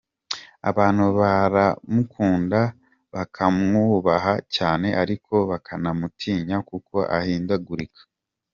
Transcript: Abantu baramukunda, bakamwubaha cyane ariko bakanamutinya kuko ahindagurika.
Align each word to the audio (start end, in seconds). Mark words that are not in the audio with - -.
Abantu 0.69 1.05
baramukunda, 1.19 2.59
bakamwubaha 3.13 4.33
cyane 4.55 4.87
ariko 5.01 5.33
bakanamutinya 5.49 6.57
kuko 6.69 6.95
ahindagurika. 7.17 8.01